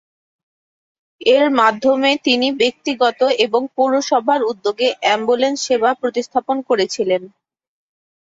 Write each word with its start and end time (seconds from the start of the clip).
এর 1.31 1.47
মাধ্যমে 1.59 2.11
তিনি 2.23 2.47
ব্যক্তিগত 2.61 3.19
এবং 3.45 3.61
পৌরসভার 3.75 4.41
উদ্যোগে 4.43 4.87
অ্যাম্বুলেন্স 5.01 5.59
সেবা 5.67 5.89
প্রতিস্থাপন 6.01 6.57
করেছিলেন। 6.69 7.21